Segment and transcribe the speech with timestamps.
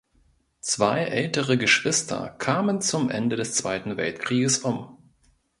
[0.61, 4.97] Zwei ältere Geschwister kamen zum Ende des Zweiten Weltkrieges um.